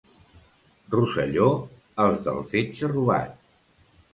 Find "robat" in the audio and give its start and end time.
2.95-3.39